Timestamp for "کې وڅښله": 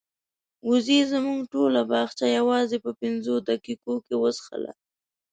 4.05-4.71